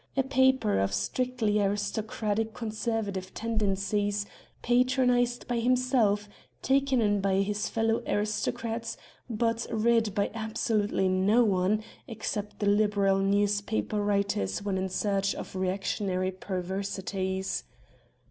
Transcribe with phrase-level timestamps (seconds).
[0.17, 4.25] A paper of strictly aristocratic conservative tendencies,
[4.63, 6.27] patronized by himself,
[6.63, 8.97] taken in by his fellow aristocrats,
[9.29, 15.55] but read by absolutely no one excepting the liberal newspaper writers when in search of
[15.55, 17.63] reactionary perversities.